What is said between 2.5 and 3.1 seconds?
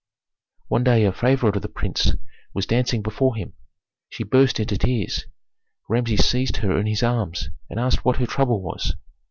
was dancing